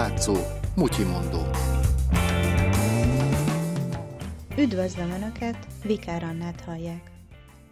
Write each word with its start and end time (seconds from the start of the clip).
Átlátszó, 0.00 0.34
mutyimondó. 0.76 1.38
Üdvözlöm 4.58 5.10
Önöket, 5.10 5.66
Vikár 5.84 6.22
Annát 6.22 6.60
hallják. 6.60 7.10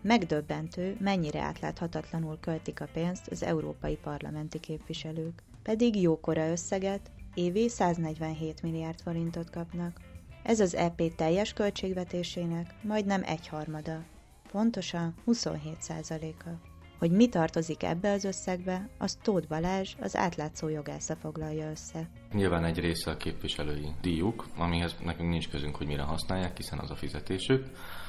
Megdöbbentő, 0.02 0.96
mennyire 1.00 1.40
átláthatatlanul 1.40 2.38
költik 2.40 2.80
a 2.80 2.88
pénzt 2.92 3.28
az 3.28 3.42
európai 3.42 3.96
parlamenti 3.96 4.58
képviselők. 4.60 5.42
Pedig 5.62 6.00
jókora 6.00 6.50
összeget, 6.50 7.10
évi 7.34 7.68
147 7.68 8.62
milliárd 8.62 9.00
forintot 9.00 9.50
kapnak. 9.50 10.00
Ez 10.42 10.60
az 10.60 10.74
EP 10.74 11.14
teljes 11.16 11.52
költségvetésének 11.52 12.74
majdnem 12.82 13.22
egyharmada, 13.24 14.04
pontosan 14.52 15.14
27 15.24 15.82
százaléka. 15.82 16.67
Hogy 16.98 17.10
mi 17.10 17.28
tartozik 17.28 17.82
ebbe 17.82 18.12
az 18.12 18.24
összegbe, 18.24 18.88
az 18.98 19.18
Tóth 19.22 19.48
Balázs, 19.48 19.94
az 20.00 20.16
átlátszó 20.16 20.68
jogásza 20.68 21.16
foglalja 21.16 21.70
össze. 21.70 22.08
Nyilván 22.32 22.64
egy 22.64 22.78
része 22.78 23.10
a 23.10 23.16
képviselői 23.16 23.92
díjuk, 24.00 24.46
amihez 24.56 24.96
nekünk 25.04 25.28
nincs 25.28 25.48
közünk, 25.48 25.76
hogy 25.76 25.86
mire 25.86 26.02
használják, 26.02 26.56
hiszen 26.56 26.78
az 26.78 26.90
a 26.90 26.94
fizetésük. 26.94 27.66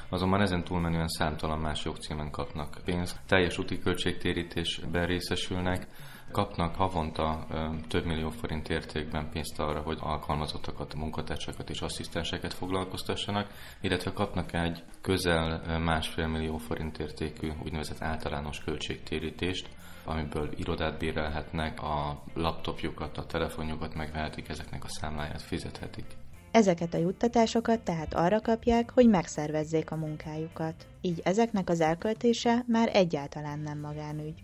Azonban 0.10 0.42
ezen 0.42 0.64
túlmenően 0.64 1.08
számtalan 1.08 1.60
más 1.60 1.86
jogcímen 1.86 2.32
kapnak 2.32 2.78
pénzt. 2.86 3.20
Teljes 3.28 3.58
úti 3.58 3.80
költségtérítésben 3.80 5.06
részesülnek, 5.06 5.88
kapnak 6.32 6.76
havonta 6.76 7.48
több 7.88 8.06
millió 8.06 8.30
forint 8.30 8.70
értékben 8.70 9.30
pénzt 9.30 9.60
arra, 9.60 9.82
hogy 9.82 9.98
alkalmazottakat, 10.02 10.96
munkatársakat 10.96 11.70
és 11.70 11.82
asszisztenseket 11.82 12.54
foglalkoztassanak, 12.54 13.48
illetve 13.82 14.14
kapnak 14.14 14.54
egy 14.54 14.84
közel 15.02 15.80
másfél 15.80 16.28
millió 16.28 16.58
forint 16.58 17.00
értékű 17.00 17.52
úgynevezett 17.64 18.02
általános 18.02 18.64
költségtérítést, 18.64 19.70
amiből 20.06 20.50
irodát 20.56 20.98
bérelhetnek, 20.98 21.84
a 21.84 22.24
laptopjukat, 22.34 23.18
a 23.18 23.26
telefonjukat 23.26 23.96
megvehetik, 23.96 24.50
ezeknek 24.50 24.84
a 24.84 24.90
számláját 24.90 25.42
fizethetik. 25.42 26.06
Ezeket 26.52 26.94
a 26.94 26.98
juttatásokat 26.98 27.80
tehát 27.80 28.14
arra 28.14 28.42
kapják, 28.42 28.92
hogy 28.92 29.10
megszervezzék 29.10 29.92
a 29.92 29.96
munkájukat. 29.96 30.88
Így 31.02 31.22
ezeknek 31.24 31.70
az 31.70 31.82
elköltése 31.82 32.64
már 32.68 32.90
egyáltalán 32.94 33.60
nem 33.60 33.80
magánügy. 33.80 34.44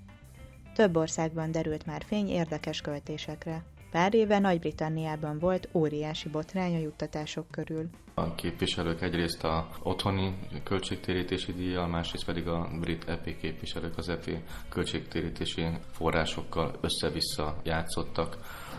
Több 0.76 0.96
országban 0.96 1.52
derült 1.52 1.86
már 1.86 2.04
fény 2.06 2.30
érdekes 2.30 2.82
költésekre. 2.82 3.64
Pár 3.92 4.14
éve 4.14 4.40
Nagy-Britanniában 4.40 5.40
volt 5.40 5.70
óriási 5.74 6.30
botrány 6.30 6.76
a 6.76 6.80
juttatások 6.80 7.46
körül. 7.52 7.90
A 8.14 8.36
képviselők 8.36 9.02
egyrészt 9.02 9.44
a 9.44 9.70
otthoni 9.84 10.40
költségtérítési 10.64 11.54
díjjal, 11.54 11.88
másrészt 11.88 12.26
pedig 12.26 12.48
a 12.48 12.70
brit 12.80 13.10
EP 13.10 13.38
képviselők 13.38 13.98
az 13.98 14.10
EP 14.10 14.30
költségtérítési 14.70 15.68
forrásokkal 15.92 16.78
össze-vissza 16.82 17.62
játszottak. 17.64 18.38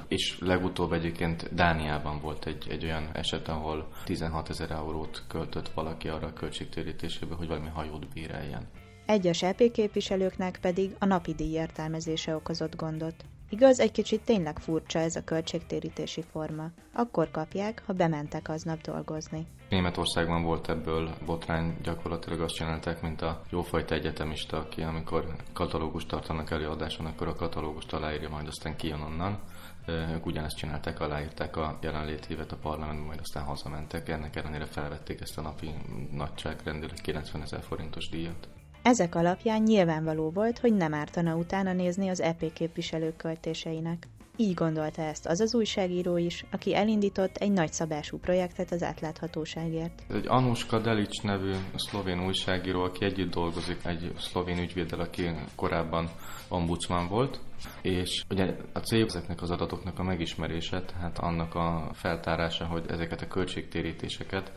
És 0.08 0.38
legutóbb 0.40 0.92
egyébként 0.92 1.54
Dániában 1.54 2.20
volt 2.20 2.46
egy, 2.46 2.66
egy 2.70 2.84
olyan 2.84 3.10
eset, 3.12 3.48
ahol 3.48 3.88
16 4.04 4.48
ezer 4.48 4.70
eurót 4.70 5.22
költött 5.28 5.68
valaki 5.68 6.08
arra 6.08 6.26
a 6.26 6.32
költségtérítésébe, 6.32 7.34
hogy 7.34 7.48
valami 7.48 7.68
hajót 7.68 8.12
bíreljen. 8.12 8.68
Egyes 9.06 9.42
EP 9.42 9.70
képviselőknek 9.72 10.58
pedig 10.60 10.94
a 10.98 11.04
napi 11.04 11.34
díj 11.34 11.52
értelmezése 11.52 12.34
okozott 12.34 12.76
gondot. 12.76 13.24
Igaz, 13.48 13.80
egy 13.80 13.92
kicsit 13.92 14.20
tényleg 14.20 14.58
furcsa 14.58 14.98
ez 14.98 15.16
a 15.16 15.24
költségtérítési 15.24 16.22
forma. 16.30 16.70
Akkor 16.92 17.30
kapják, 17.30 17.82
ha 17.86 17.92
bementek 17.92 18.48
aznap 18.48 18.80
dolgozni. 18.80 19.46
Németországban 19.68 20.42
volt 20.42 20.68
ebből 20.68 21.14
botrány, 21.26 21.76
gyakorlatilag 21.82 22.40
azt 22.40 22.54
csinálták, 22.54 23.02
mint 23.02 23.22
a 23.22 23.42
jófajta 23.50 23.94
egyetemista, 23.94 24.56
aki 24.56 24.82
amikor 24.82 25.36
katalógust 25.52 26.08
tartanak 26.08 26.50
előadáson, 26.50 27.06
akkor 27.06 27.28
a 27.28 27.34
katalógust 27.34 27.92
aláírja, 27.92 28.28
majd 28.28 28.46
aztán 28.46 28.76
kijön 28.76 29.00
onnan. 29.00 29.38
Ők 29.86 30.26
ugyanezt 30.26 30.56
csinálták, 30.56 31.00
aláírták 31.00 31.56
a 31.56 31.78
jelenlétévet 31.80 32.52
a 32.52 32.56
parlamentben, 32.56 33.06
majd 33.06 33.20
aztán 33.20 33.44
hazamentek. 33.44 34.08
Ennek 34.08 34.36
ellenére 34.36 34.64
felvették 34.64 35.20
ezt 35.20 35.38
a 35.38 35.42
napi 35.42 35.74
nagyságrendileg 36.12 36.96
90 37.02 37.42
ezer 37.42 37.62
forintos 37.62 38.08
díjat. 38.08 38.48
Ezek 38.86 39.14
alapján 39.14 39.62
nyilvánvaló 39.62 40.30
volt, 40.30 40.58
hogy 40.58 40.74
nem 40.74 40.94
ártana 40.94 41.36
utána 41.36 41.72
nézni 41.72 42.08
az 42.08 42.20
EP 42.20 42.52
képviselők 42.52 43.16
költéseinek. 43.16 44.08
Így 44.38 44.54
gondolta 44.54 45.02
ezt 45.02 45.26
az 45.26 45.40
az 45.40 45.54
újságíró 45.54 46.16
is, 46.16 46.44
aki 46.50 46.74
elindított 46.74 47.36
egy 47.36 47.52
nagyszabású 47.52 48.18
projektet 48.18 48.72
az 48.72 48.82
átláthatóságért. 48.82 50.02
Egy 50.08 50.26
Anuska 50.28 50.78
Delic 50.78 51.22
nevű 51.22 51.52
szlovén 51.74 52.24
újságíró, 52.24 52.82
aki 52.82 53.04
együtt 53.04 53.30
dolgozik 53.30 53.84
egy 53.84 54.12
szlovén 54.18 54.58
ügyvéddel, 54.58 55.00
aki 55.00 55.30
korábban 55.54 56.10
ombudsman 56.48 57.08
volt, 57.08 57.40
és 57.82 58.24
ugye 58.30 58.56
a 58.72 58.78
cél 58.78 59.04
ezeknek 59.04 59.42
az 59.42 59.50
adatoknak 59.50 59.98
a 59.98 60.02
megismerése, 60.02 60.82
tehát 60.82 61.18
annak 61.18 61.54
a 61.54 61.90
feltárása, 61.92 62.64
hogy 62.64 62.84
ezeket 62.88 63.20
a 63.20 63.28
költségtérítéseket 63.28 64.52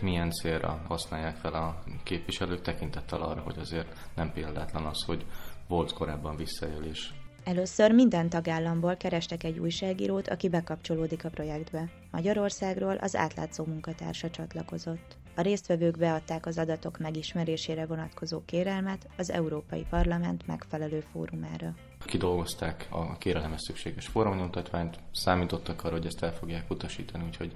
milyen 0.00 0.30
célra 0.30 0.82
használják 0.88 1.36
fel 1.36 1.52
a 1.52 1.82
képviselők 2.02 2.60
tekintettel 2.60 3.22
arra, 3.22 3.40
hogy 3.40 3.58
azért 3.58 3.96
nem 4.14 4.32
példátlan 4.32 4.86
az, 4.86 5.04
hogy 5.04 5.24
volt 5.68 5.92
korábban 5.92 6.36
visszaélés. 6.36 7.12
Először 7.44 7.92
minden 7.92 8.28
tagállamból 8.28 8.96
kerestek 8.96 9.44
egy 9.44 9.58
újságírót, 9.58 10.28
aki 10.28 10.48
bekapcsolódik 10.48 11.24
a 11.24 11.30
projektbe. 11.30 11.88
Magyarországról 12.10 12.96
az 12.96 13.16
átlátszó 13.16 13.64
munkatársa 13.64 14.30
csatlakozott. 14.30 15.16
A 15.34 15.40
résztvevők 15.40 15.98
beadták 15.98 16.46
az 16.46 16.58
adatok 16.58 16.98
megismerésére 16.98 17.86
vonatkozó 17.86 18.42
kérelmet 18.44 19.08
az 19.16 19.30
Európai 19.30 19.86
Parlament 19.90 20.46
megfelelő 20.46 21.04
fórumára. 21.12 21.74
Kidolgozták 22.04 22.86
a 22.90 23.18
kérelemhez 23.18 23.62
szükséges 23.62 24.06
formanyomtatványt, 24.06 24.98
számítottak 25.12 25.84
arra, 25.84 25.94
hogy 25.94 26.06
ezt 26.06 26.22
el 26.22 26.32
fogják 26.32 26.70
utasítani, 26.70 27.24
úgyhogy 27.24 27.52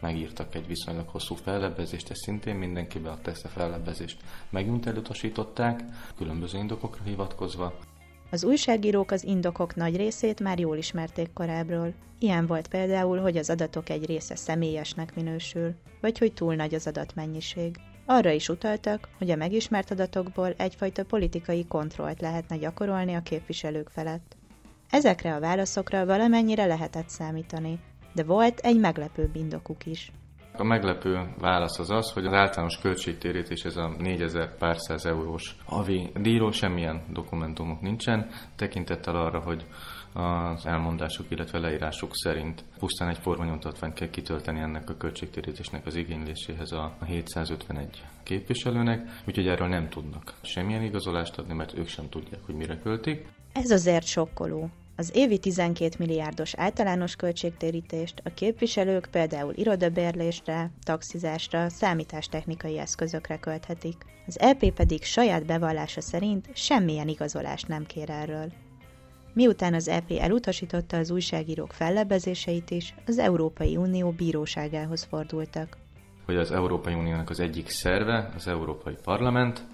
megírtak 0.00 0.54
egy 0.54 0.66
viszonylag 0.66 1.08
hosszú 1.08 1.34
fellebbezést, 1.34 2.10
ezt 2.10 2.22
szintén 2.22 2.54
mindenki 2.54 2.98
beadta 2.98 3.30
ezt 3.30 3.44
a 3.44 3.48
fellebbezést. 3.48 4.20
Megint 4.50 4.86
elutasították, 4.86 5.80
különböző 6.16 6.58
indokokra 6.58 7.02
hivatkozva. 7.04 7.78
Az 8.30 8.44
újságírók 8.44 9.10
az 9.10 9.24
indokok 9.24 9.74
nagy 9.74 9.96
részét 9.96 10.40
már 10.40 10.58
jól 10.58 10.76
ismerték 10.76 11.32
korábbról. 11.32 11.92
Ilyen 12.18 12.46
volt 12.46 12.68
például, 12.68 13.18
hogy 13.18 13.36
az 13.36 13.50
adatok 13.50 13.88
egy 13.88 14.06
része 14.06 14.36
személyesnek 14.36 15.14
minősül, 15.14 15.74
vagy 16.00 16.18
hogy 16.18 16.32
túl 16.32 16.54
nagy 16.54 16.74
az 16.74 16.86
adatmennyiség. 16.86 17.76
Arra 18.06 18.30
is 18.30 18.48
utaltak, 18.48 19.08
hogy 19.18 19.30
a 19.30 19.36
megismert 19.36 19.90
adatokból 19.90 20.54
egyfajta 20.56 21.04
politikai 21.04 21.66
kontrollt 21.66 22.20
lehetne 22.20 22.56
gyakorolni 22.56 23.14
a 23.14 23.22
képviselők 23.22 23.88
felett. 23.88 24.36
Ezekre 24.90 25.34
a 25.34 25.40
válaszokra 25.40 26.06
valamennyire 26.06 26.66
lehetett 26.66 27.08
számítani, 27.08 27.80
de 28.14 28.24
volt 28.24 28.58
egy 28.58 28.78
meglepőbb 28.78 29.36
indokuk 29.36 29.86
is. 29.86 30.12
A 30.56 30.64
meglepő 30.64 31.34
válasz 31.38 31.78
az 31.78 31.90
az, 31.90 32.12
hogy 32.12 32.26
az 32.26 32.32
általános 32.32 32.78
költségtérítés, 32.78 33.64
ez 33.64 33.76
a 33.76 33.94
4000 33.98 34.56
pár 34.56 34.76
száz 34.78 35.04
eurós 35.06 35.56
havi 35.64 36.10
díjról 36.20 36.52
semmilyen 36.52 37.02
dokumentumok 37.12 37.80
nincsen, 37.80 38.30
tekintettel 38.56 39.16
arra, 39.16 39.40
hogy 39.40 39.66
az 40.12 40.66
elmondások, 40.66 41.26
illetve 41.28 41.58
leírások 41.58 42.16
szerint 42.16 42.64
pusztán 42.78 43.08
egy 43.08 43.18
formanyomtatványt 43.18 43.94
kell 43.94 44.10
kitölteni 44.10 44.60
ennek 44.60 44.90
a 44.90 44.96
költségtérítésnek 44.96 45.86
az 45.86 45.94
igényléséhez 45.94 46.72
a 46.72 46.96
751 47.06 48.04
képviselőnek, 48.22 49.22
úgyhogy 49.26 49.48
erről 49.48 49.68
nem 49.68 49.88
tudnak 49.88 50.32
semmilyen 50.42 50.82
igazolást 50.82 51.38
adni, 51.38 51.54
mert 51.54 51.78
ők 51.78 51.88
sem 51.88 52.08
tudják, 52.08 52.40
hogy 52.46 52.54
mire 52.54 52.78
költik. 52.78 53.26
Ez 53.52 53.70
azért 53.70 54.06
sokkoló. 54.06 54.70
Az 54.96 55.10
évi 55.14 55.38
12 55.38 55.94
milliárdos 55.98 56.54
általános 56.54 57.16
költségtérítést 57.16 58.20
a 58.24 58.34
képviselők 58.34 59.08
például 59.10 59.52
irodabérlésre, 59.56 60.70
taxizásra, 60.82 61.68
számítástechnikai 61.68 62.78
eszközökre 62.78 63.38
költhetik. 63.38 63.96
Az 64.26 64.40
EP 64.40 64.72
pedig 64.72 65.02
saját 65.04 65.46
bevallása 65.46 66.00
szerint 66.00 66.48
semmilyen 66.52 67.08
igazolást 67.08 67.68
nem 67.68 67.86
kér 67.86 68.10
erről. 68.10 68.52
Miután 69.32 69.74
az 69.74 69.88
EP 69.88 70.10
elutasította 70.10 70.96
az 70.96 71.10
újságírók 71.10 71.72
fellebbezéseit 71.72 72.70
is, 72.70 72.94
az 73.06 73.18
Európai 73.18 73.76
Unió 73.76 74.10
bíróságához 74.10 75.02
fordultak. 75.02 75.76
Hogy 76.24 76.36
az 76.36 76.50
Európai 76.50 76.94
Uniónak 76.94 77.30
az 77.30 77.40
egyik 77.40 77.68
szerve, 77.68 78.32
az 78.36 78.46
Európai 78.48 78.96
Parlament, 79.04 79.64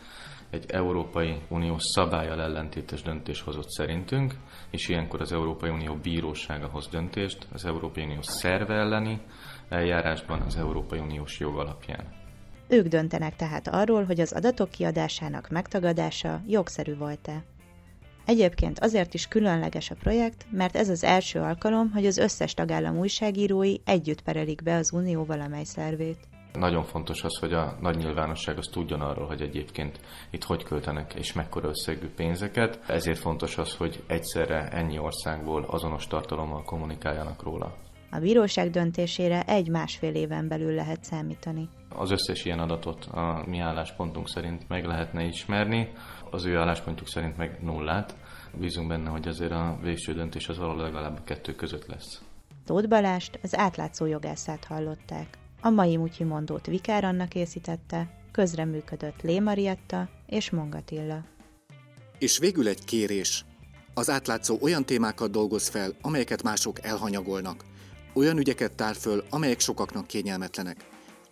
egy 0.51 0.65
Európai 0.71 1.41
Uniós 1.49 1.83
szabályal 1.85 2.41
ellentétes 2.41 3.03
döntés 3.03 3.41
hozott 3.41 3.71
szerintünk, 3.71 4.35
és 4.71 4.89
ilyenkor 4.89 5.21
az 5.21 5.33
Európai 5.33 5.71
Unió 5.71 5.95
bírósága 5.95 6.67
hoz 6.67 6.89
döntést 6.89 7.47
az 7.53 7.65
Európai 7.65 8.05
Unió 8.05 8.23
szerve 8.23 8.75
elleni 8.75 9.21
eljárásban 9.69 10.41
az 10.41 10.57
Európai 10.57 10.99
Uniós 10.99 11.39
jog 11.39 11.59
alapján. 11.59 12.19
Ők 12.69 12.87
döntenek 12.87 13.37
tehát 13.37 13.69
arról, 13.69 14.05
hogy 14.05 14.21
az 14.21 14.33
adatok 14.33 14.71
kiadásának 14.71 15.49
megtagadása 15.49 16.43
jogszerű 16.47 16.97
volt-e. 16.97 17.45
Egyébként 18.25 18.79
azért 18.79 19.15
is 19.15 19.29
különleges 19.29 19.91
a 19.91 19.95
projekt, 19.95 20.47
mert 20.51 20.77
ez 20.77 20.89
az 20.89 21.05
első 21.05 21.41
alkalom, 21.41 21.91
hogy 21.91 22.07
az 22.07 22.19
összes 22.19 22.55
tagállam 22.55 22.99
újságírói 22.99 23.75
együtt 23.85 24.23
perelik 24.23 24.63
be 24.63 24.75
az 24.75 24.93
Unió 24.93 25.25
valamely 25.25 25.65
szervét. 25.65 26.29
Nagyon 26.53 26.85
fontos 26.85 27.23
az, 27.23 27.39
hogy 27.39 27.53
a 27.53 27.77
nagy 27.81 27.97
nyilvánosság 27.97 28.59
az 28.59 28.67
tudjon 28.67 29.01
arról, 29.01 29.27
hogy 29.27 29.43
egyébként 29.43 30.01
itt 30.31 30.45
hogy 30.45 30.63
költenek 30.63 31.15
és 31.15 31.33
mekkora 31.33 31.69
összegű 31.69 32.09
pénzeket. 32.09 32.81
Ezért 32.87 33.19
fontos 33.19 33.59
az, 33.59 33.77
hogy 33.77 34.03
egyszerre 34.07 34.69
ennyi 34.69 34.99
országból 34.99 35.65
azonos 35.65 36.07
tartalommal 36.07 36.63
kommunikáljanak 36.63 37.43
róla. 37.43 37.75
A 38.13 38.19
bíróság 38.19 38.71
döntésére 38.71 39.43
egy-másfél 39.43 40.15
éven 40.15 40.49
belül 40.49 40.75
lehet 40.75 41.05
számítani. 41.05 41.69
Az 41.89 42.11
összes 42.11 42.45
ilyen 42.45 42.59
adatot 42.59 43.05
a 43.05 43.45
mi 43.47 43.59
álláspontunk 43.59 44.29
szerint 44.29 44.69
meg 44.69 44.85
lehetne 44.85 45.25
ismerni, 45.25 45.93
az 46.31 46.45
ő 46.45 46.57
álláspontunk 46.57 47.09
szerint 47.09 47.37
meg 47.37 47.59
nullát. 47.63 48.17
Bízunk 48.59 48.89
benne, 48.89 49.11
hogy 49.11 49.29
azért 49.29 49.53
a 49.53 49.79
végső 49.83 50.13
döntés 50.13 50.49
az 50.49 50.59
valahol 50.59 50.83
legalább 50.83 51.19
a 51.19 51.25
kettő 51.25 51.55
között 51.55 51.87
lesz. 51.87 52.23
Tóth 52.67 52.89
Balást, 52.89 53.39
az 53.43 53.59
átlátszó 53.59 54.07
jogászát 54.07 54.65
hallották. 54.65 55.39
A 55.63 55.71
mai 55.71 55.97
Mutyi 55.97 56.25
mondót 56.25 56.67
Vikár 56.67 57.05
Anna 57.05 57.29
készítette, 57.29 58.09
közreműködött 58.33 59.23
Lé 59.23 59.39
Marietta 59.39 60.09
és 60.27 60.51
Mongatilla. 60.51 61.25
És 62.19 62.39
végül 62.39 62.69
egy 62.69 62.85
kérés. 62.85 63.45
Az 63.95 64.11
átlátszó 64.11 64.59
olyan 64.61 64.85
témákat 64.85 65.31
dolgoz 65.31 65.69
fel, 65.69 65.93
amelyeket 66.01 66.43
mások 66.43 66.85
elhanyagolnak. 66.85 67.65
Olyan 68.15 68.39
ügyeket 68.39 68.73
tár 68.73 68.95
föl, 68.95 69.25
amelyek 69.31 69.61
sokaknak 69.61 70.07
kényelmetlenek. 70.07 70.87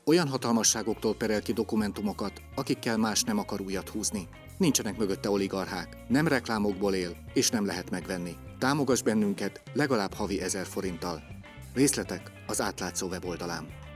Olyan 0.05 0.29
hatalmasságoktól 0.29 1.15
perel 1.15 1.43
ki 1.43 1.53
dokumentumokat, 1.53 2.43
akikkel 2.55 2.97
más 2.97 3.23
nem 3.23 3.39
akar 3.39 3.61
újat 3.61 3.89
húzni. 3.89 4.29
Nincsenek 4.57 4.97
mögötte 4.97 5.31
oligarchák, 5.31 5.97
nem 6.09 6.29
reklámokból 6.29 6.95
él, 6.95 7.17
és 7.35 7.51
nem 7.51 7.67
lehet 7.67 7.91
megvenni. 7.91 8.37
Támogass 8.59 9.03
bennünket 9.03 9.63
legalább 9.73 10.13
havi 10.13 10.41
ezer 10.41 10.67
forinttal. 10.67 11.23
Részletek 11.75 12.33
az 12.47 12.61
átlátszó 12.61 13.09
weboldalán. 13.09 13.87